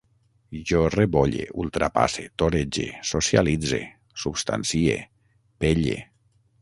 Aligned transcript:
Jo 0.69 0.79
rebolle, 0.93 1.43
ultrapasse, 1.63 2.25
torege, 2.43 2.87
socialitze, 3.11 3.83
substancie, 4.25 4.97
pelle 5.65 6.01